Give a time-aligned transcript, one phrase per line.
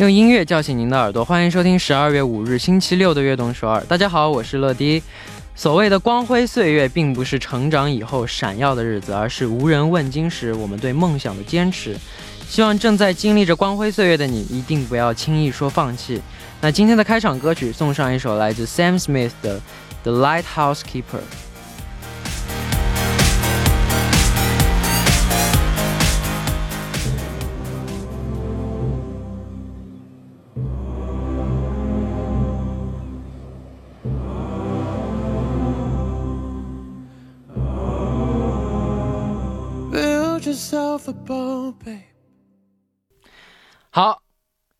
[0.00, 3.80] 用音乐叫醒您的耳朵，欢迎收听十二月五日星期六的《悦动首尔》。
[3.84, 5.02] 大家好，我是乐迪。
[5.54, 11.94] 所谓的光辉岁月，并不是成长以后闪耀的日子，而是无人问津时我们对梦想的坚持。
[12.48, 16.18] 希望正在经历着光辉岁月的你，一定不要轻易说放弃。
[16.62, 19.58] 那今天的开场歌曲，送上一首来自 Sam Smith 的
[20.02, 21.02] 《The Lighthouse Keeper》。
[43.92, 44.22] 好，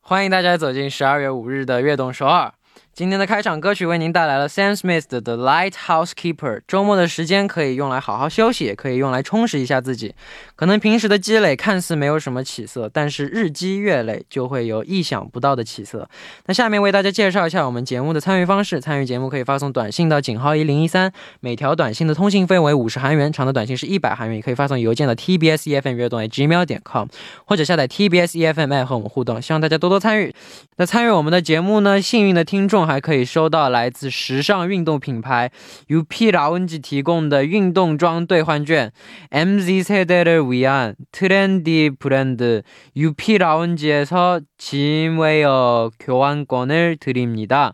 [0.02, 2.54] 欢迎大家走进十二月五日的悦动首尔。
[2.92, 6.56] 今天的开场歌曲为您带来了 Sam Smith 的《The Lighthouse Keeper》。
[6.66, 10.14] 周末的时间可以用来好好休息，也可以用来充实一下自己。
[10.56, 16.08] 可能平时的积累看似没有什么起色，但是日积月累就会有意想不到的起色。
[16.46, 18.80] 那下面为大家介绍一下我们节目的参与方式。
[18.80, 24.36] 参与节目可以发送短信到井号一零一三，每条短信的通信费为五十韩元，长的短信是一百韩元。
[24.36, 27.06] 也可以发送邮件到 tbs efm 悦动 gmail 点 com，
[27.44, 29.40] 或者下载 tbs efm 和我们互动。
[29.40, 30.34] 希望大家多多参与。
[30.76, 32.85] 那参与我们的节目呢，幸运的听众。
[32.85, 35.51] 还可以收到来自时尚运动品牌
[35.89, 38.91] UP 라운지提供的运动装兑换券。
[39.31, 42.61] MZ 세대를 위한 트렌디 브랜드
[42.95, 47.73] UP 라운지에서 짐웨어 교환권을 드립니다.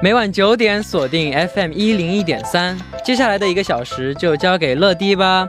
[0.00, 5.48] 每晚九点锁定 FM 一零一点三，接下来的一个小时就交给乐迪吧。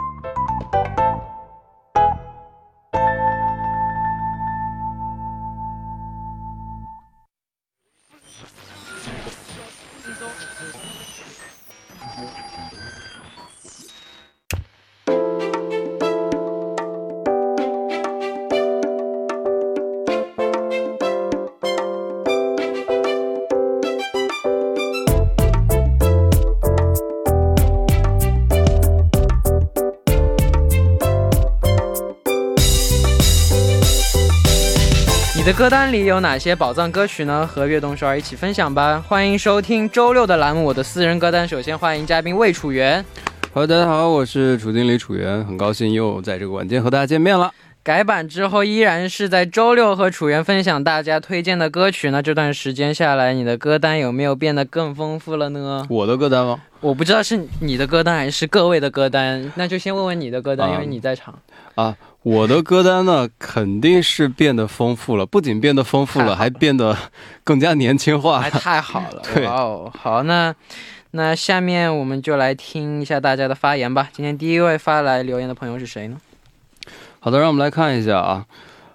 [35.41, 37.49] 你的歌单里有哪些宝藏歌曲呢？
[37.51, 39.03] 和悦动少儿一起分享吧！
[39.07, 41.47] 欢迎收听周六的栏目《我的私人歌单》。
[41.49, 43.03] 首先欢迎嘉宾魏楚元。
[43.51, 47.51] Hello，大家好，我是楚经理楚元，很高兴又在这个晚间和大家见面了。
[47.81, 52.11] 改版之后依然是在周六和楚元分享大家推荐的歌曲。
[52.11, 55.87] 那这段时间下来，你的歌单有没有变得更丰富了呢？
[55.89, 56.61] 我的歌单吗？
[56.81, 61.33] 我不知道是你的歌单还是各位的歌单，那就先问问你的歌单，因为你在场
[61.73, 61.97] 啊。
[62.23, 66.95] 我的歌单呢，肯定是变得丰富了，不仅变得丰富了，还变得
[67.43, 69.23] 更加年轻化，还太好了。
[69.33, 70.53] 对哦，好，那
[71.11, 74.07] 那下面我们就来听一下大家的发言吧。
[74.13, 76.17] 今天第一位发来留言的朋友是谁呢？
[77.19, 78.45] 好的，让我们来看一下啊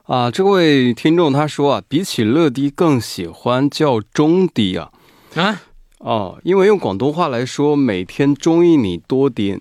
[0.04, 4.92] 啊，这位听众他说啊，比起乐迪更喜欢叫中迪啊
[5.34, 5.62] 啊
[5.98, 9.60] 哦，因为用广东话来说，每天中意你多点。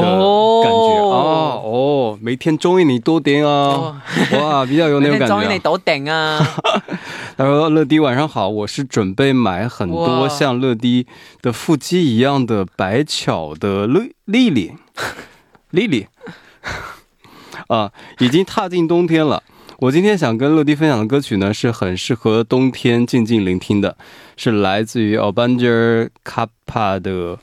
[0.00, 0.06] 的
[0.62, 4.02] 感觉哦哦，每天中意你多点啊，
[4.38, 5.34] 哇，比较有那种感觉。
[5.34, 6.40] 中意你多点啊。
[7.36, 11.06] 他说：“乐迪晚上好，我是准备买很多像乐迪
[11.42, 14.50] 的腹肌一样的白巧的丽丽
[15.70, 16.06] 丽丽丽
[17.66, 17.90] 啊，
[18.20, 19.42] 已经踏进冬天了。
[19.80, 23.96] 我今天想跟乐迪分享的歌曲呢，是很适合冬天静静聆听的，
[24.36, 27.38] 是来自于 Abanger Kappa 的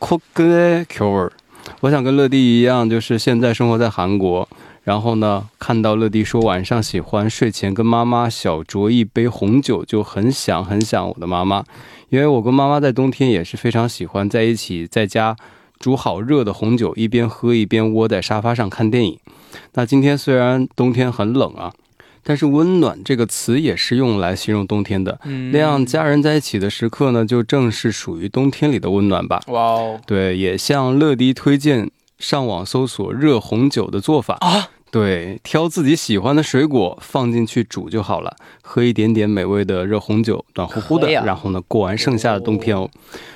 [0.00, 1.30] Cook Cure。”
[1.80, 4.48] 我想跟乐迪一样，就是现在生活在韩国，
[4.84, 11.64] 然后呢，看到乐迪说晚上喜欢睡前跟妈妈小酌一杯红酒，就很想很想我的妈妈，
[12.08, 15.36] 因为我跟妈妈在冬天也是非常喜欢在一起，在家
[15.78, 19.18] 煮好热的红酒，一边喝一边窝在沙发上看电影。
[19.74, 21.72] 那今天虽然冬天很冷啊。
[22.22, 25.18] 但是温暖这个词也是用来形容冬天的，
[25.52, 29.40] 那样家人在一起的时刻呢，就正是属于冬天里的温暖吧。
[29.48, 34.68] 哇哦，对，也向乐迪推荐上网搜索热红酒的做法啊。
[34.90, 42.90] 对，挑自己喜欢的水果放进去煮就好了，喝一点点美味的热红酒，暖乎乎的，然后呢，过完剩下的冬天哦。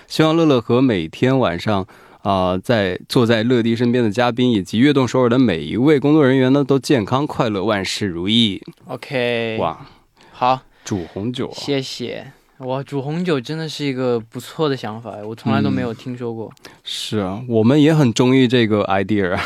[0.07, 1.87] 希望乐乐和每天晚上。
[2.23, 8.63] 啊，在坐在乐迪身边的嘉宾以及悦动首尔的每一位工作人员呢，都健康快乐，万事如意。
[8.87, 9.87] OK，哇，
[10.31, 12.33] 好，煮红酒，谢谢。
[12.59, 16.49] 哇，煮红酒真的是一个不错的想法，我从来都没有听说过。
[16.85, 19.37] 是啊，我们也很中意这个 idea。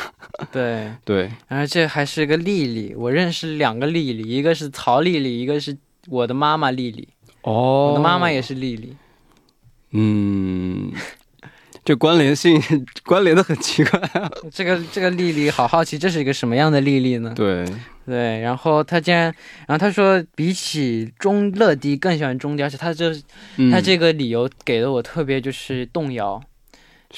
[0.53, 5.75] 对 对，然后这还是个丽丽，我认识两个丽丽，一个是曹丽丽，一个是
[6.09, 7.09] 我的妈妈丽丽。
[7.41, 8.95] 哦，我的妈妈也是丽丽。
[9.93, 10.93] 嗯，
[11.86, 12.62] 这关联性
[13.04, 14.00] 关联的很奇怪。
[14.52, 17.34] 这个这个丽丽好好奇，这是一个什么样的丽丽呢？
[17.36, 17.66] 对
[18.06, 19.24] 对，然后他竟然，
[19.68, 23.12] 然后他说比起中乐迪更喜欢中迪，而且他这
[23.72, 26.42] 他这个理由给的我特别就是动摇。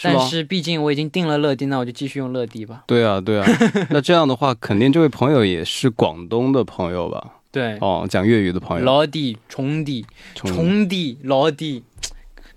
[0.01, 2.83] 但是毕竟我已经定了乐迪，那我就继续用乐迪吧。
[2.87, 3.47] 对啊，对啊。
[3.89, 7.41] 那这样的话，肯定这位朋友也是广东的朋友吧？
[7.51, 7.77] 对。
[7.79, 8.85] 哦，讲粤语的朋友。
[8.85, 11.83] 老迪，重迪，重迪，老迪。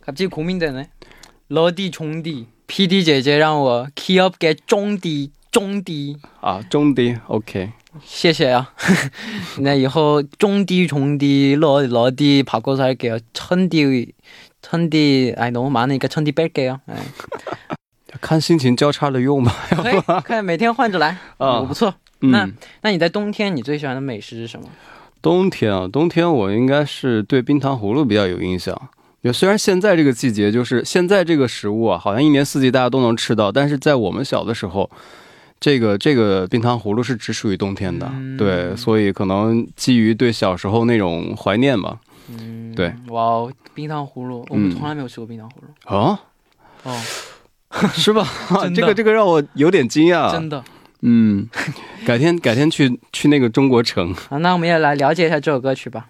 [0.01, 0.87] 갑자기고민되 네。
[1.51, 2.47] 老迪，重迪。
[2.69, 6.17] PD 姐姐让我 key up 给中迪，中迪。
[6.41, 7.73] 啊，中迪，OK。
[8.05, 8.73] 谢谢啊。
[9.61, 14.15] 那以后中迪、重迪、老老迪爬过来给我称迪。
[14.63, 16.81] 천디哎，너무많으니까천디뺄게 요。
[16.87, 16.97] 哎，
[18.21, 19.55] 看心情交叉的用吧。
[19.71, 21.17] 可 以，可以每天换着来。
[21.39, 21.95] 啊，不错。
[22.19, 24.67] 那那你在冬天你最喜欢的美食是什么？
[25.23, 28.77] 冬天啊，冬天我应该是对冰糖葫芦比较有印象。
[29.24, 34.90] 就虽然现在这个季节，就是现在这个食物啊，好像一年四季大家都能吃到，但是在我们小的时候，
[35.60, 38.12] 这个这个冰糖葫芦是只属于冬天的。
[38.38, 42.00] 对，所以可能基于对小时候那种怀念吧。
[42.30, 42.94] 嗯，对。
[43.10, 43.52] 哇哦。
[43.74, 46.20] 冰糖葫芦，我们从来没有吃过冰糖葫芦啊！
[46.84, 47.00] 哦，
[47.96, 48.28] 是吧？
[48.76, 50.30] 这个这个让我有点惊讶。
[50.30, 50.62] 真的，
[51.02, 51.48] 嗯，
[52.06, 54.14] 改天改天去去那个中国城。
[54.14, 56.08] 好，那我们也来了解一下这首歌曲吧。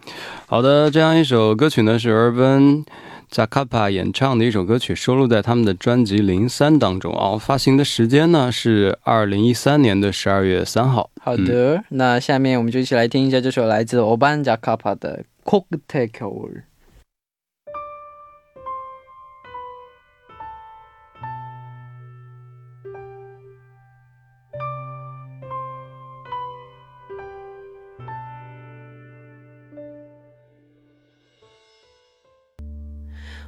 [0.47, 2.83] 好的，这样一首歌曲呢是 Urban
[3.31, 7.37] Zakapa 演唱的一首歌曲，收录在他们的专辑《零三》当中啊。
[7.37, 11.09] 发行的时间呢是二零一三年的十二月三号。
[11.21, 16.09] 好的，那下面我们就一起来听一下这首来自 Urban Zacapa 的《Cocktail》。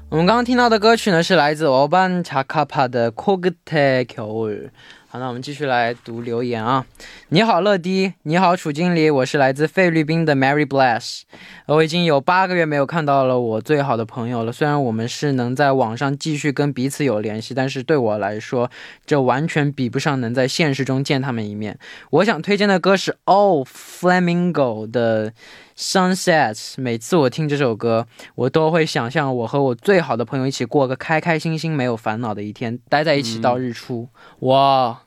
[0.09, 4.69] 我们刚刚听到的歌曲呢，是来自欧班查卡帕的《c o g t e l
[5.13, 6.83] 好，那我们继续来读留言啊！
[7.29, 11.21] 你好，乐迪，你好，楚经理，我是来自菲律宾的 Mary Bless。
[11.67, 14.51] 我已经有八个月没有看到了我最好的朋友了。
[14.51, 18.71] 虽然我们是能在网上继续跟彼此有联系，但是对我来说，
[19.05, 21.77] 这完全比不上能在现实中见他们一面。
[22.09, 25.33] 我想推荐的歌是《Oh Flamingo》的。
[25.75, 28.05] Sunsets，每次我听这首歌，
[28.35, 34.07] 我都会想象我和我最好的朋友一起过个开开心心、没有烦恼的一天，待在一起到日出。
[34.41, 35.01] 哇，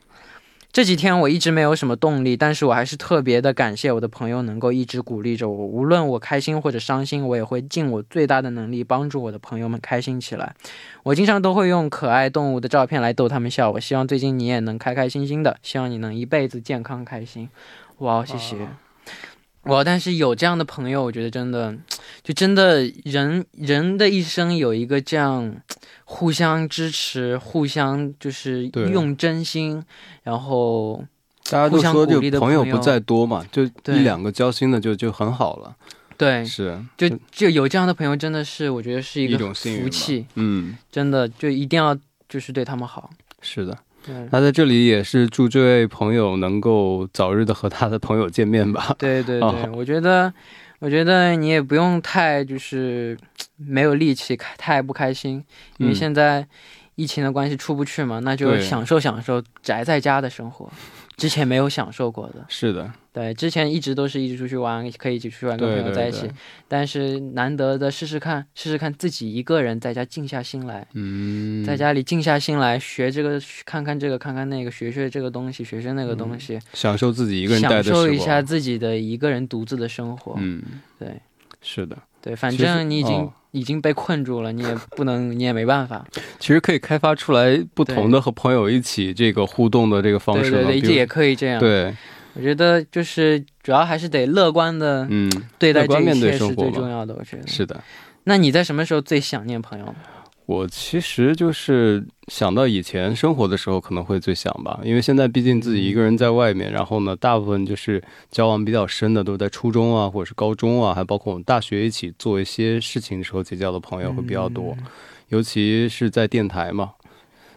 [0.77, 10.55] 这几天我一直没有什么动力，但是我还是特别的感谢我的朋友能够一直鼓励着我，无论我开心或者伤心，我也会尽我最大的能力帮助我的朋友们开心起来。
[11.03, 13.71] 我经常都会用可爱动物的照片来逗他们笑。
[13.71, 17.49] 我希望最近你也能开开心心的，希望你能一辈子健康开心。
[18.01, 18.69] 哇，谢谢。
[19.67, 21.77] 我但是有这样的朋友，我觉得真的，
[22.23, 25.55] 就真的人人的一生有一个这样
[26.05, 29.83] 互相支持、互相就是用真心，
[30.23, 31.05] 然后
[31.51, 35.77] 大家都说就朋友不在多嘛，就一两个交心的就就很好了。
[36.17, 40.25] 对，是就就有这样的朋友，真的是我觉得是一个福气。
[40.37, 41.95] 嗯，真的就一定要
[42.29, 43.11] 就是对他们好。
[43.43, 43.77] 是的。
[44.31, 48.95] 那在这里也是祝这位朋友能够早日的和他的朋友见面吧。
[48.99, 50.33] 对对对，我觉得，
[50.79, 53.17] 我觉得你也不用太就是
[53.57, 55.45] 没有力气，太不开心，
[55.79, 56.47] 因为现在
[56.95, 60.71] 疫情的关系出不去嘛，那就享受享受宅在家的生活。
[61.17, 66.31] 之前没有享受过的，是的，对，之前一直都是一直出去玩，可以一起出去玩，跟朋友在一起，
[66.69, 80.63] 但是难得的试试看，试试看自己一个人在家静下心来，嗯，在家里静下心来学这个，看看这个，看看那个，学学这个东西，学学那个东西，享受自己一个人享受一下自己的一个人独自的生活，嗯，
[80.99, 81.19] 对，
[81.63, 81.97] 是的。
[82.27, 86.05] 对，反正你已经已经被困住了，你也不能，你也没办法。
[86.41, 91.61] 其实可以开发出来不同的和朋友一起这个互动的这个方式，对对对，也可以这样。
[91.61, 91.95] 对，
[92.35, 97.15] 我觉得就是主要还是得乐观的，嗯，对待这一切是最重要的。
[97.15, 97.81] 我觉得是的。
[98.25, 99.95] 那你在什么时候最想念朋友？
[100.47, 108.01] 我其实就是想到以前生活的时候，可能会最想吧，因为现在毕竟自己一个人在外面，然后呢，大部分就是
[108.31, 114.77] 交往比较深的都是在初中啊，或者是高中啊，还包括我们大学一起做一些事情的时候结交的朋友会比较多，
[115.31, 116.93] 尤其是在电台嘛。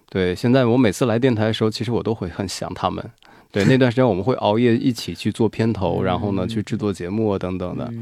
[0.09, 3.07] 对，现在我每次来电台的时候，其实我都会很想他们。
[3.51, 7.93] 对，那段时间我们会熬夜一起去做片头，然后呢去制作节目啊等等的。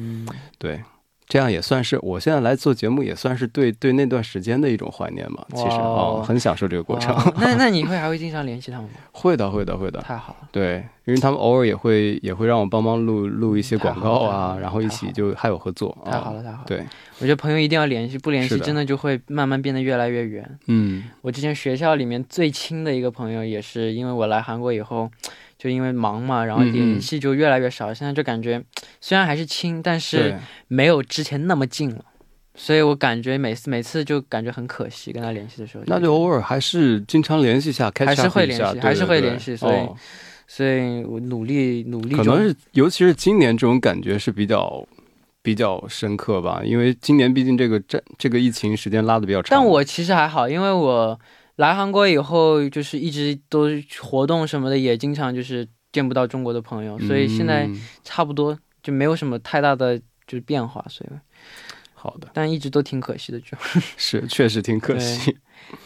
[0.57, 0.81] 对。
[1.27, 5.45] 这样也算是我现在来做节目，也算是对对那段时间的一种怀念嘛。
[5.49, 7.13] 其实啊，很享受这个过程。
[7.37, 8.91] 那那你会还会经常联系他们吗？
[9.11, 9.99] 会的，会的，会的。
[9.99, 10.47] 太好了。
[10.53, 15.95] 对，因为他们偶尔也会也会让我帮忙录录一些广告啊，然后一起就还有合作。
[16.05, 16.63] 太好了，太好了。
[16.65, 16.81] 对，
[17.19, 20.59] 我觉得朋友一定要联系，不联系真的就会慢慢变得越来越远。
[20.67, 25.11] 嗯，我之前学校里面最亲的一个朋友，也是因为我来韩国以后。
[25.67, 27.93] 就因为忙嘛，然后联系就越来越少。
[27.93, 28.63] 现在就感觉
[29.01, 32.05] 虽然还是亲，但是没有之前那么近了。
[32.55, 35.83] 所以我感觉每次每次就感觉很可惜，跟他联系的时候。
[35.87, 39.57] 那就偶尔还是经常联系一下，还是会联系，还是会联系。
[39.57, 39.89] 所以，
[40.47, 42.15] 所以我努力努力。
[42.15, 44.87] 可能是尤其是今年这种感觉是比较
[45.41, 49.49] 比较深刻吧，因为今年毕竟这个这这个疫情时间拉的比较长。
[49.51, 51.19] 但我其实还好，因为我。
[51.57, 53.67] 来韩国以后，就是一直都
[54.01, 57.69] 活动什么的，也经常就是见不到中国的朋友，所以现在
[58.03, 61.09] 差不多就没有什么太大的就是变化，所以
[61.99, 63.57] 好的，但一直都挺可惜的，就
[63.97, 65.35] 是确实挺可惜。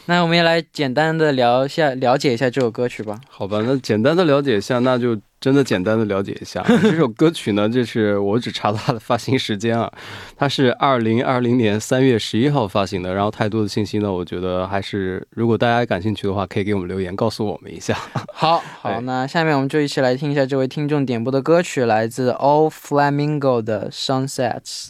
[0.06, 3.20] 那我们也来简单的聊一下，了解一下这首歌曲吧。
[3.30, 5.18] 好吧，那简单的了解一下，那就。
[5.42, 9.92] 真的简单的了解一下 这首歌曲呢，就是我只查到它的发行时间啊，
[10.38, 13.12] 它是二零二零年三月十一号发行的。
[13.12, 17.98] 然后太多的信息呢，我觉得还是如果大家感兴趣的话，可以给我们留言告诉我们一下。
[18.32, 24.90] 好好，那下面我们就一起来听一下这位听众点播的歌曲，来自 All Flamingo 的 Sunsets。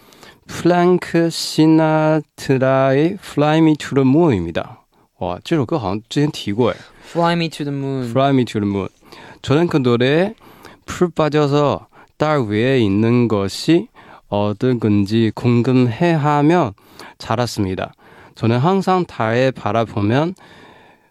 [0.50, 4.80] 플랑크 시나트라의 Fly Me to the Moon입니다.
[5.18, 6.76] 와, 这首歌好像之前提过哎.
[7.04, 8.08] Fly Me to the Moon.
[8.08, 8.88] Fly Me to the Moon.
[9.42, 10.34] 저는 그 노래에
[10.84, 11.88] 풀 빠져서
[12.18, 13.88] 달 위에 있는 것이
[14.28, 16.74] 어떤 건지 궁금해하며
[17.18, 17.92] 자랐습니다.
[18.34, 20.34] 저는 항상 달에 바라보면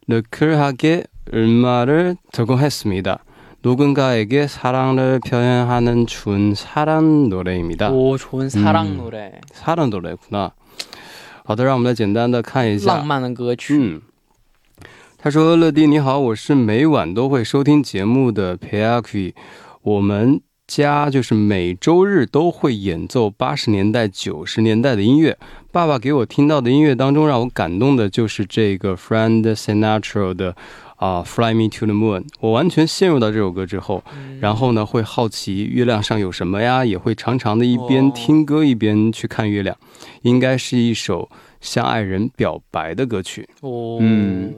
[0.07, 1.03] 느클하게
[1.33, 3.19] 얼마를 적응했습니다.
[3.63, 7.89] 누군가에게 사랑을 표현하는 준 사랑 노래입니다.
[7.89, 9.41] 오, 좋은 사랑 노래.
[9.51, 10.51] 사랑 노래구나.
[11.43, 12.97] 好的，让我们来简单的看一下。
[12.97, 13.77] 浪漫的歌曲。
[13.79, 14.01] 嗯，
[15.17, 19.33] 他说：“乐迪你好，我是每晚都会收听节目的 Peaki，
[19.81, 25.37] 我们家就是每周日都会演奏八十年代、九十年代的音乐。
[25.71, 30.55] 爸爸给我听到的音乐当中，让我感动的就是这个 Friend Sinatra 的。”
[31.00, 34.04] 啊，Fly Me to the Moon，我完全陷入到这首歌之后，
[34.38, 39.74] 然后呢，会好奇月亮上有什么呀，也会常常的一边听歌一边去看月亮，
[40.20, 41.26] 应该是一首
[41.62, 43.48] 向爱人表白的歌曲。
[43.62, 44.52] 哦，嗯，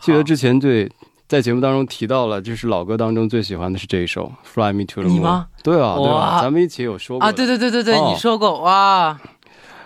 [0.00, 0.90] 记得之前对
[1.28, 5.12] 在节目当中提到了，就是老歌当中最喜欢的是这一首 Fly Me to the Moon。
[5.12, 5.46] 你吗？
[5.62, 9.16] 对啊，对啊，咱们一起有说过啊，对对对对对，你说过哇。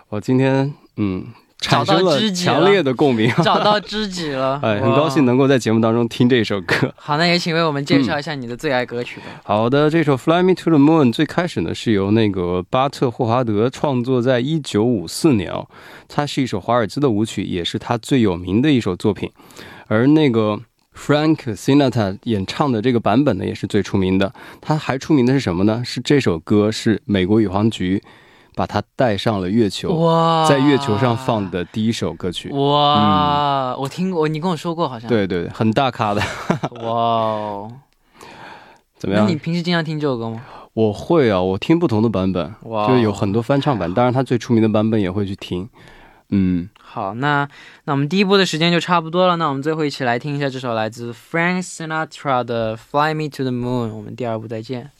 [0.09, 1.26] 我今天嗯。
[1.66, 4.58] 产生了强烈的共鸣， 找到知己了。
[4.62, 6.92] 哎，很高兴能够在节目当中听这首歌。
[6.96, 9.26] 好，那也请为我们介绍一下你的最爱歌曲吧。
[9.44, 15.66] 好的，这首《Fly Me to the Moon》最开始呢是由那个巴特霍华德创作在一九五四年哦，
[16.08, 19.30] 它是一首华尔兹的舞曲，也是他最有名的一首作品。
[19.88, 20.61] 而那个
[20.96, 24.32] Frank Sinatra 演唱的这个版本呢，也是最出名的。
[24.61, 25.82] 他还出名的是什么呢？
[25.85, 28.02] 是这首歌是美国宇航局。
[28.56, 30.08] 把它带上了月球，
[30.48, 32.48] 在月球上放的第一首歌曲。
[32.48, 35.06] 哇，我听过，你跟我说过，好像。
[35.06, 36.22] 对对，很大咖的。
[36.82, 37.68] 哇，
[38.96, 39.26] 怎么样？
[39.26, 40.42] 那你平时经常听这首歌吗？
[40.72, 42.54] 我会啊，我听不同的版本，
[42.88, 43.92] 就有很多翻唱版。
[43.92, 45.68] 当然，他最出名的版本也会去听。
[46.30, 47.46] 嗯，好，那
[47.84, 49.36] 那我们第一部的时间就差不多了。
[49.36, 53.90] 那我们最后一起来听一下这首来自 Frank Sinatra 的《Fly Me to the Moon》。
[53.94, 54.90] 我们第二部再见。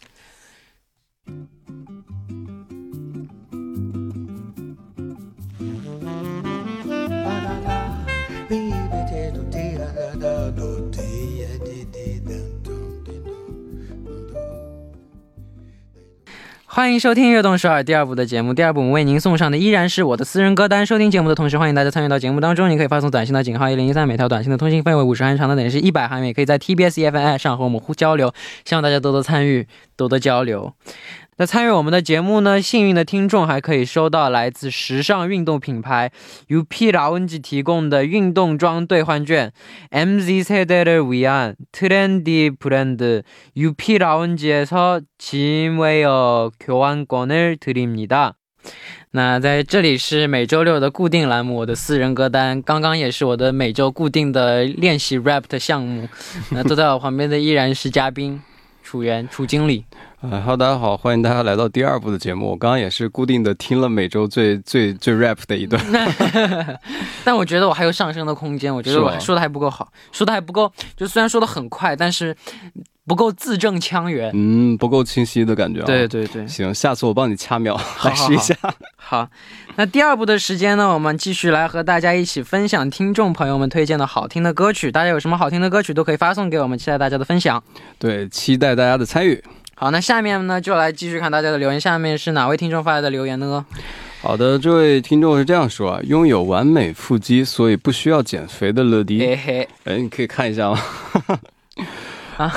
[16.76, 18.52] 欢迎收听《悦动首尔》第二部的节目。
[18.52, 20.85] 第二部我们为您送上的依然是我的私人歌单。
[20.85, 22.68] 收听节目的同时，欢迎大家参与到节目当中。
[22.68, 26.26] 你可以发送短信到井号一零一三，每条短信的通信费为五十韩元，长的等于是一百韩元。
[26.26, 28.30] 也可以在 TBS E F N 上和我们互交流。
[28.66, 29.66] 希望大家多多参与，
[29.97, 30.71] 多多交流。
[31.38, 36.12] 那参与我们的节目呢，幸运的听众还可以收到来自时尚运动品牌
[36.50, 39.51] UP 라운지提供的运动装兑换券。
[39.89, 43.24] MZ 세대를 위한 트렌디 브랜드
[43.58, 48.36] UP 라운지에서 짐웨어 교환권을 드립니다.
[49.13, 56.08] 那在这里是每周六的固定栏目，我的私人歌单，刚刚也是我的每周固定的练习 rap 的项目。
[56.51, 58.39] 那坐在我旁边的依然是嘉宾
[58.84, 59.86] 楚源楚经理。
[60.23, 62.49] 呃哈喽，大家好，欢迎大家来到第二部的节目。
[62.49, 65.80] 我刚刚也是固定的听了每周最最最 rap 的一段，
[67.23, 68.75] 但我觉得我还有上升的空间。
[68.75, 72.35] 我觉得我说的还不够好，说的还不够，就虽然说的很快，但是。
[73.08, 75.80] 不够字正腔圆，嗯，不够清晰的感觉。
[75.82, 78.52] 对对对，行，下次我帮你掐秒， 来试一下。
[78.96, 79.28] 好，
[79.76, 84.90] 那第二部的时间呢，我们继续来和大家一起分享听众朋友们推荐的好听的歌曲。
[84.90, 87.62] 大家有什么好听的歌曲都可以发送给我们，期待大家的分享。
[87.96, 89.40] 对，期待大家的参与。
[89.78, 91.78] 好，那下面呢就来继续看大家的留言。
[91.78, 93.62] 下面是哪位听众发来的留言呢？
[94.23, 99.23] 好的，这位听众是这样说啊：拥有完美腹肌，所以不需要减肥的乐迪。
[99.23, 99.68] 哎，
[99.99, 100.80] 你可以看一下吗？
[102.38, 102.50] 啊，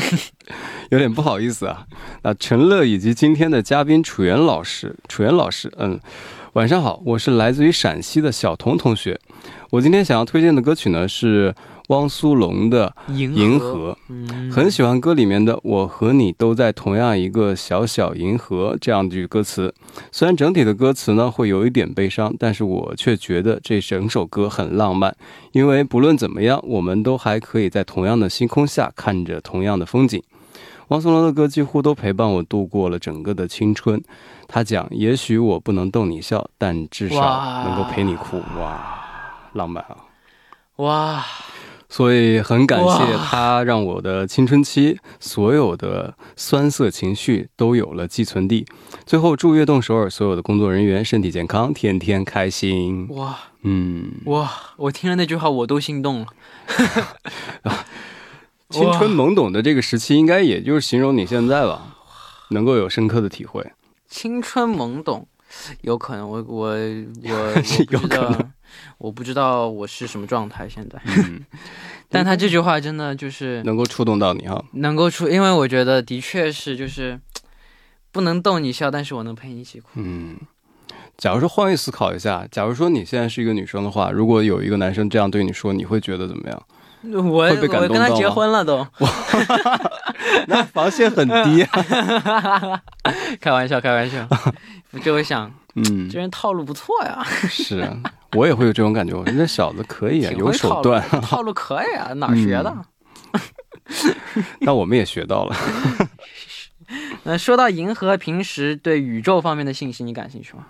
[0.88, 1.84] 有点不好意思啊。
[2.22, 6.00] 那陈乐以及今天的嘉宾楚源老师，楚源老师，嗯，
[6.54, 9.20] 晚上好，我是来自于陕西的小童同学。
[9.74, 11.52] 我今天想要推荐的歌曲呢是。
[11.88, 13.94] 汪苏泷的《银河》，
[14.50, 19.74] 很喜欢歌里面的“我和你都在同样一个小小银河”这样句歌词。
[20.10, 25.14] 虽然整体的歌词呢会有一点悲伤，但是我却觉得这整首歌很浪漫。
[25.52, 30.22] 因为不论怎么样，我们都还可以在同样的星空下看着同样的风景。
[30.88, 34.02] 汪苏泷的歌几乎都陪伴我度过了整个的青春。
[34.48, 39.03] 他讲：“也许我不能逗你笑，但至少能够陪你哭。”哇，
[39.54, 39.96] 浪漫啊！
[40.76, 41.24] 哇。
[41.86, 48.66] 所以很感谢他，让我的青春期所有的酸涩情绪都有了寄存地。
[49.06, 53.06] 最后，祝悦动首尔所有的工作人员身体健康，天天开心。
[53.10, 56.26] 哇，嗯，哇，我听了那句话，我都心动了。
[58.70, 61.94] 青春懵懂的这个时期，应该也就是形容你现在吧，
[62.50, 63.64] 能够有深刻的体会。
[64.08, 65.28] 青春懵懂，
[65.82, 66.76] 有可能，我我我
[67.90, 68.52] 有可能。
[68.98, 70.98] 我不知道我是什么状态现在，
[72.08, 77.18] 但他这句话真的就是能够触动到你哈，能够触，因为我觉得的确是就是
[78.12, 79.88] 不能逗你笑，但是我能陪你一起哭。
[79.94, 80.36] 嗯，
[81.18, 86.62] 假如说换位思考一下，假如说你现在是一个女生的话，如果有一个男生这样对你说，你会觉得怎么样？
[87.04, 88.86] 我我跟他结婚了都，
[90.48, 91.62] 那防线很低。
[93.38, 94.26] 开玩笑，开玩笑，
[95.02, 95.52] 就会想。
[95.74, 97.22] 嗯，这人套路不错呀。
[97.46, 97.86] 是，
[98.34, 99.14] 我也会有这种感觉。
[99.14, 101.02] 我这小子可以啊，有手段。
[101.22, 102.74] 套路可以啊， 哪学的？
[104.60, 105.56] 那我们也学到了。
[107.24, 110.66] 那说到银河，平时对宇宙方面的信息，你感兴趣吗？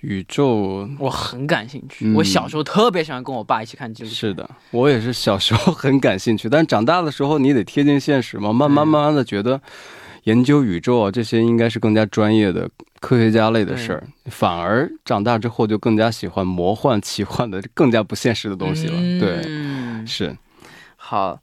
[0.00, 2.12] 宇宙，我很感兴趣。
[2.14, 4.16] 我小时候特别喜欢跟我爸一起看纪录片。
[4.16, 9.60] 是的，我也是小时候很感兴趣，但长大的时候你得贴近现实嘛，慢慢慢慢的觉得。
[10.24, 12.68] 研究宇宙啊，这些应该是更加专业的
[13.00, 14.06] 科学家类的事儿。
[14.26, 18.96] 反而长大之后就更加喜欢魔幻、奇幻的、更加不现实的东西了。
[19.18, 20.36] 对，是。
[20.96, 21.40] 好，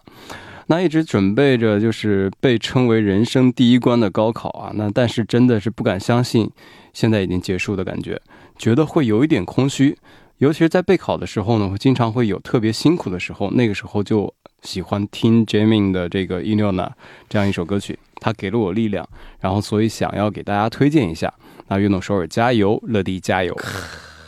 [0.68, 4.72] 那一直准备着，就是被称为人生第一关的高考啊。
[4.76, 6.50] 那但是真的是不敢相信，
[6.94, 8.22] 现在已经结束的感觉，
[8.58, 9.98] 觉得会有一点空虚。
[10.38, 16.86] 尤其是在备考的时候呢，我经常会有特别辛苦的时候，那个时候就喜欢听 Jamin 的这个《伊 n 娜》
[17.28, 19.06] 这样一首歌曲，它给了我力量，
[19.42, 21.34] 然后所以想要给大家推荐一下。
[21.74, 23.58] 那运动首尔加油，乐迪加油。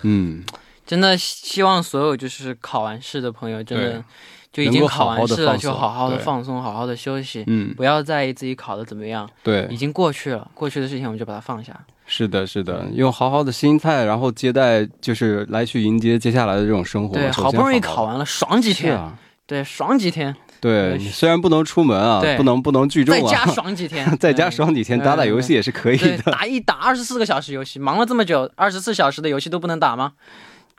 [0.01, 0.43] 嗯，
[0.83, 4.03] 真的希望所有就是考完试的朋友，真的
[4.51, 7.43] 就已经考完试了，就好好的放松，好好的休息。
[7.45, 9.29] 嗯，不要在意自己考的怎么样。
[9.43, 11.79] 对，已经过去了，过去的事情我们就把它放下。
[12.07, 17.13] 是的，是的，用好好的心态，然后接待，就是来去迎接接下来的这种生活。
[17.13, 18.99] 对，好不容易考完了，爽几天。
[19.47, 20.35] 对，爽几天。
[20.65, 26.17] 对，虽然不能出门啊，不能不能聚众啊，在家爽几天， 在家爽几天，打打游戏也是可以的。
[26.31, 30.13] 打一打二十四个小时游戏，忙了这么久，二十四小时的游戏都不能打吗？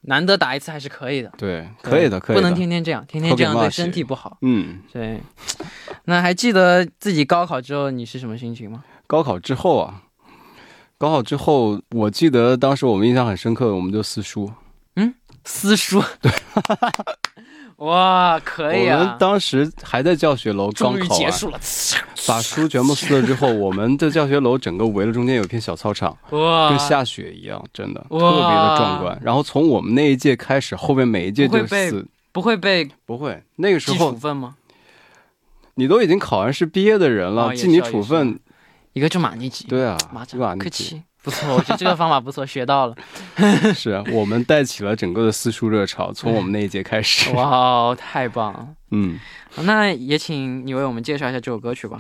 [0.03, 1.33] 难得打一次还是可以的。
[1.38, 2.37] 对，可以的，可以。
[2.37, 4.38] 不能天天这样，天天这样对身体不好。
[4.42, 5.20] 嗯，对。
[6.07, 8.83] 那还记得自己高考之后你是什么心情吗？
[9.07, 10.03] 高考之后啊，
[10.99, 14.51] 高考之后，我记得当时我们印象很深刻，我们就撕书。
[14.96, 16.03] 嗯，撕书。
[16.20, 16.33] 对。
[17.76, 18.98] 哇，可以啊！
[18.98, 21.32] 我们当时还在教学楼，刚考完，
[22.26, 29.20] 把书全部撕了之后，我们的教学楼整个围了中间有一片小操场，哇，跟下雪一样，真的特别的壮观。
[29.22, 34.56] 然后从我们那一届开始，后面每一届就撕，不会被不会那个时候处分吗？
[35.74, 38.40] 你都已经考完试毕业的人了，记你处分
[38.94, 41.02] 一个就马尼基，对啊，马尼基。
[41.26, 42.94] 不错，我觉得这个方法不错，学到了。
[43.74, 47.32] 是我们带起了整个的私塾热潮，从我们那一届开始。
[47.32, 48.68] 哇，太棒了！
[48.92, 49.18] 嗯，
[49.64, 51.98] 那也请你为我们介绍一下这首歌曲吧。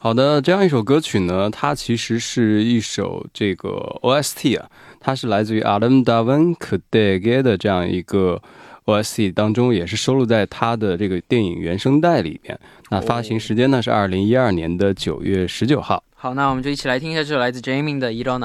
[0.00, 3.70] 好的，这样一首歌曲呢，它其实是一首这个
[4.02, 4.68] OST 啊，
[4.98, 8.42] 它是来自于 Adam Davan Kdege 的这样一个
[8.86, 12.58] OST 当中，也是收录在他的这个电影原声带里边。
[12.90, 16.02] 那发行时间呢是二零一二年的九月十九号。
[16.20, 18.38] 好，那我们就一起来听一下这首来自 Jamie 的《Irona》。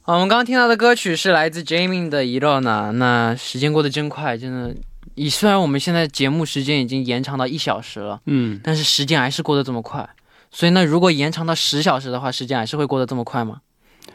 [0.00, 2.88] 好，我们刚刚听到的歌曲是来自 Jamie 的《Irona》。
[2.92, 4.74] 那时间过得真快，真的。
[5.14, 10.08] 以虽然我们现在节目时间已经延长到一小时了，嗯，但是时间还是过得这么快。
[10.50, 13.60] 所以，那如果延长到十小时的话，时间还是会过得这么快吗？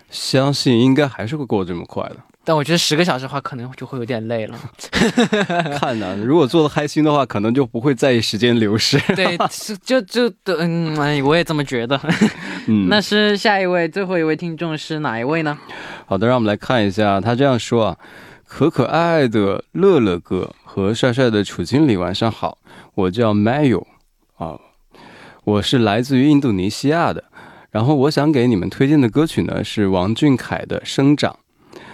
[0.10, 2.18] 相信应该还是会过得这么快的。
[2.46, 4.60] 但我觉得十个小时的话，可能就会有点累了。
[5.80, 9.00] 看呢，如果做的开心的话，可能就不会在意时间流逝。
[9.16, 9.38] 对，
[9.82, 12.00] 就就嗯，我也这么觉得。
[12.68, 15.58] 嗯，那是下一位，最后一位听众是哪一位呢？
[16.06, 17.98] 好的，让我们来看一下，他这样说啊：
[18.46, 22.58] 可可爱爱的乐乐哥和帅帅的楚经理，晚上好，
[22.96, 23.86] 我叫 Mayo
[24.36, 24.60] 啊。
[25.46, 27.26] 我是来自于印度尼西亚的，
[27.70, 31.38] 然后我想给你们推荐的歌曲呢是王俊凯的《生长》。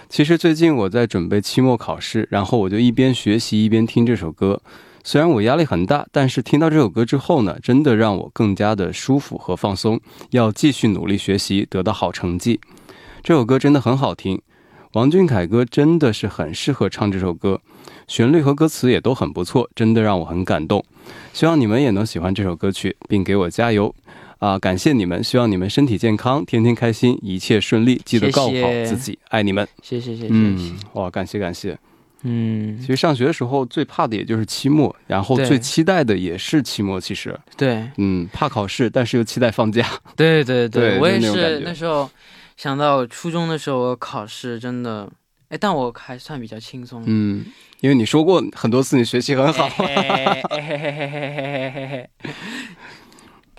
[0.08, 4.62] 其实最近我在准备期末考试，然后我就一边学习一边听这首歌。
[5.02, 10.00] 虽然我压力很大，但是听到这首歌之后呢，真的让我更加的舒服和放松。
[10.30, 12.60] 要继续努力学习，得到好成绩。
[13.24, 14.40] 这首歌真的很好听，
[14.92, 17.60] 王俊凯歌真的是很适合唱这首歌。
[18.10, 20.84] 旋律和歌词也都很不错，真的让我很感动。
[21.32, 23.94] 希望你们也能喜欢这首歌曲，并给我加油
[24.40, 24.58] 啊！
[24.58, 28.02] 感谢你们，希望你们身体健康，天天开心，一切顺利。
[28.04, 28.50] 记得告好
[28.84, 29.64] 自己，爱你们。
[29.80, 30.28] 谢谢谢谢。
[30.28, 31.78] 嗯，哇，感谢感谢。
[32.24, 37.00] 嗯，其实上学的时候最怕的也就是期末，然后最期待的也是期末。
[37.00, 39.88] 其实对，嗯，怕考试，但是又期待放假。
[40.16, 42.10] 对 对对，我也是那时候
[42.56, 45.08] 想到初中的时候考试，真的，
[45.50, 47.04] 哎，但我还算比较轻松。
[47.06, 47.46] 嗯。
[47.80, 49.68] 因为你说过很多次你学习很好，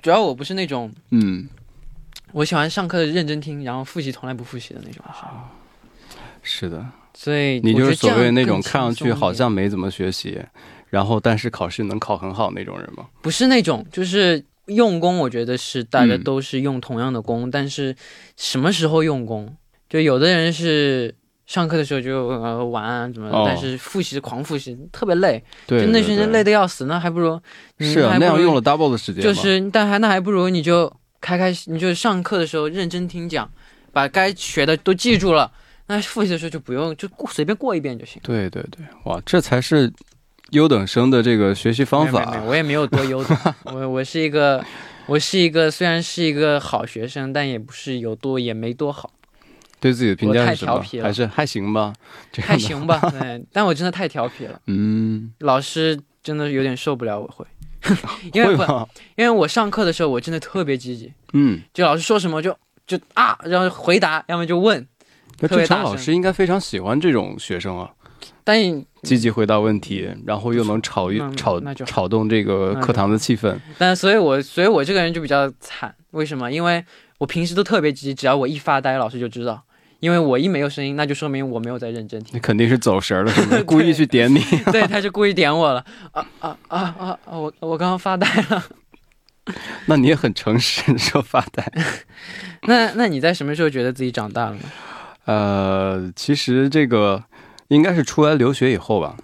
[0.02, 1.50] 主要我不是那种嗯，
[2.32, 5.04] 我喜欢上课认真听，然后复习从来不复习的那种。
[6.44, 10.40] 是的，所以你就是所谓那种看上去好像没怎么学习，
[10.90, 13.08] 然后但是考试能考很好那种人吗？
[13.22, 15.18] 不是那种，就是用功。
[15.18, 17.96] 我觉得是大家都是用同样的功，但是
[18.38, 19.58] 什么时候用功？
[19.90, 21.16] 就有的人是。
[21.52, 27.38] 上课的时候就呃玩啊怎么，但是复习狂复习特别累，就那瞬间累得要死，那还不如
[27.78, 33.52] 是啊，那样用了 double 的时间，就是但还那还不如你就开开心，你就上课的时候认真听讲，
[33.92, 35.52] 把该学的都记住了，
[35.88, 38.22] 那复习的时候就不用就过随便过一遍就行。
[38.24, 39.92] 对对对，哇，这才是
[40.52, 42.32] 优等生的这个学习方法。
[42.32, 43.38] 没有，我也没有多优等，
[43.76, 44.64] 我我是一个，
[45.06, 49.12] 我是一个虽然是一个好学生，但也不是有多也没多好。
[49.82, 51.94] 对自己的评价太调皮了，还是还行吧？
[52.40, 54.62] 还行吧，对， 但我真的太调皮了。
[54.68, 57.46] 嗯，老师真的有点受不了我会，
[58.32, 58.54] 因为
[59.18, 61.12] 因为我上课的时候我真的特别积极。
[61.34, 64.88] 嗯，就老师说什么就就啊，然后回答，要么就问。
[65.50, 67.90] 正常老师应该非常喜欢这种学生啊，
[68.44, 68.56] 但
[69.02, 73.58] 积极回答问题，然后又能炒炒炒动这个课堂的气氛。
[73.80, 76.52] 但所以，我所以我这个人就比较惨，为什么？
[76.52, 76.86] 因为
[77.18, 79.64] 我平时都特别积极，只要我一发呆，老师就知道。
[80.02, 82.36] 因为我一没有声音，那就说明我没有在认真听。
[82.36, 83.64] 你肯定是走神了，是不是？
[83.64, 84.40] 故意去点你。
[84.72, 85.86] 对， 他是故意点我了。
[86.12, 87.18] 啊啊啊啊！
[87.28, 88.64] 我我刚刚发呆了。
[89.86, 91.72] 那你也很诚实，说发呆。
[92.64, 94.62] 那那你在什么时候觉得自己长大了呢？
[95.26, 97.24] 呃，其实这个
[97.68, 99.16] 应该是出来留学以后吧。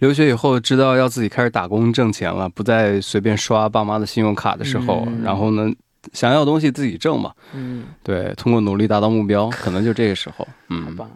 [0.00, 5.70] 留学以后，知道要自己开始打工挣钱了，不再随便刷爸妈的信用卡的时候，然后呢？
[6.12, 11.10] 想要东西自己挣嘛，嗯，对，通过努力达到目标， 可能就这个时候，嗯，好吧。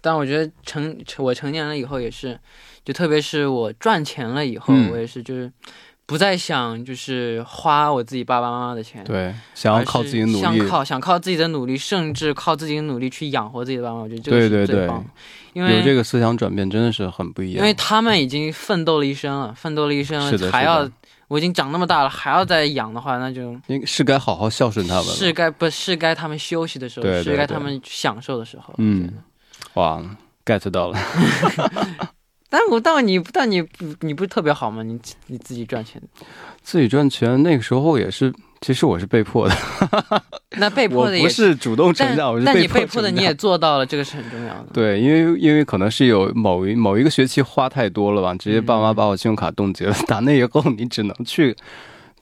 [0.00, 2.38] 但我觉得成我成年了以后也是，
[2.84, 5.52] 就特别是我赚钱了以后，我也是就是
[6.06, 15.04] 不再想就是花我自己爸爸妈妈的钱，对，想要靠自己努力，想靠想靠自己的努力，甚至靠自己的努力去养活自己的爸妈，我觉得这个是最棒。
[15.52, 20.88] 因为有这个思想转变真的是很不一样，因为他们已经奋斗了一生了，奋斗了一生了，还要。
[21.28, 25.12] 我已经长那么大了，还要再养的话，那就应是该好好孝顺他们了。
[25.12, 28.74] 是该不是该他们休息的时候，是该他们享受的时候。
[28.78, 29.08] 嗯，
[29.74, 30.02] 哇
[30.44, 30.98] ，get 到了。
[32.50, 33.64] 但我但你但你
[34.00, 34.82] 你不是特别好吗？
[34.82, 36.02] 你你自己赚钱，
[36.62, 38.34] 自己赚钱那个时候也是。
[38.60, 39.54] 其实我是被迫的，
[40.58, 43.10] 那被迫的也不是主动成长，我是被迫的。
[43.10, 44.66] 你也做到了，这个是很重要的。
[44.72, 49.94] 对，因为因为可能是有某一某一个学期花太多了吧，直接爸妈把我信用卡冻结了。
[50.06, 51.56] 打那以后，你只能去。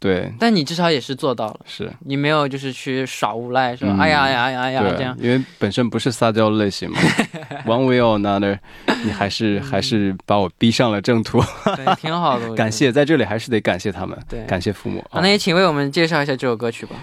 [0.01, 1.91] 对，但你至少也是做到了，是。
[2.01, 3.97] 你没有就是去耍无赖，是吧？
[4.01, 6.99] 哎呀哎呀哎呀哎呀这样，因为本身不是撒娇类型嘛，
[7.67, 8.59] One way or another，
[9.05, 11.41] 你还是还是把我逼上了正途，
[11.77, 15.05] 对，挺好的， 感谢在这里还是得感谢他们，对，感谢父母。
[15.11, 16.95] 好，那也请为我们介绍一下这首歌曲吧。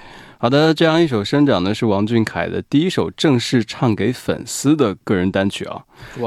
[0.45, 5.81] 好的，这样一首《生长》呢，是王俊凯的第一首正式唱给粉丝的个人单曲啊。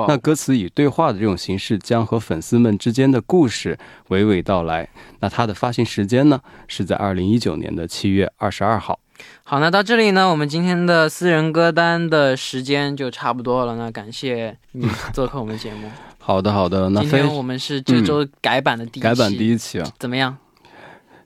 [0.08, 3.78] 那歌词以对话的这种形式，将和粉丝们之间的故事
[4.08, 4.88] 娓娓道来。
[5.20, 8.98] 那它的发行时间呢，是在二零一九年的七月二十二号。
[9.44, 13.76] 好，那到这里呢，我们今天的私人歌单的时间就差不多了。
[13.76, 15.88] 那感谢你做客我们节目。
[16.18, 16.90] 好的，好的。
[16.90, 20.36] 那今天我们是这周改版的第一改版第一期啊，怎么样？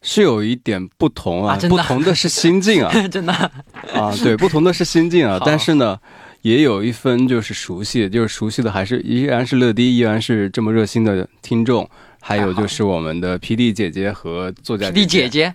[0.02, 3.32] 是有一点不同啊，不同的是心境啊， 真的？
[3.32, 5.98] 啊，对，不同的是心境啊，但是呢，
[6.42, 11.88] 也有一分就是熟悉，就是熟悉的还是依然是乐迪，依然是这么热心的听众，
[12.20, 15.54] 还有就是我们的 P D 姐姐和作家 P D 姐姐，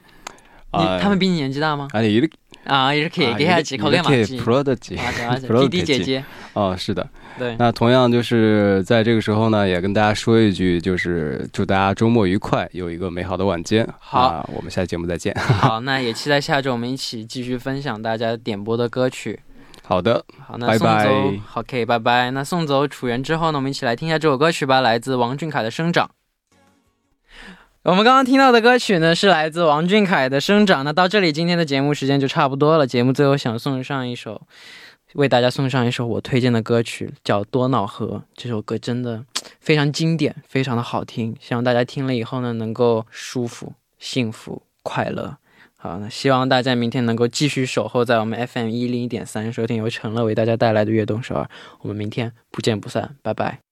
[0.71, 1.87] 啊，他们比你年纪大吗？
[2.67, 7.07] 啊，也是可以给下几口干嘛？P D 姐 姐，哦，是的。
[7.39, 13.87] 对，那同样就是在这个时候呢，也跟大家说一句，就是祝大家周末愉快，有一个美好的晚间。
[13.99, 15.33] 好，我们下期节目再见。
[15.35, 19.39] 好， 那也期待下周我们一起继续分享大家点播的歌曲。
[19.83, 22.31] 好的，好，那送走，OK，拜拜。
[22.31, 26.05] 那送走楚源之后呢，我们一起来听一下这首歌曲吧，来自王俊凯的《生长》。
[27.87, 30.81] 我们刚刚听到的歌曲呢，是来自王俊凯的《生长》。
[30.83, 32.85] 那到这里，今天的节目时间就差不多了。
[32.85, 34.41] 节目最后想送上一首。
[35.13, 38.07] 为大家送上一首我推荐的歌曲，叫《多瑙河》。
[38.35, 39.23] 这首歌真的
[39.61, 41.33] 非常经典，非常的好听。
[41.39, 45.37] 希望大家听了以后呢，能够舒服、幸福、快乐。
[45.77, 51.49] 好，那希望大家明天能够继续守候在我们 FM 一零一点三，收听由陈乐为大家带来的悦动首尔。
[51.79, 53.66] 我们明天不见不散，拜拜。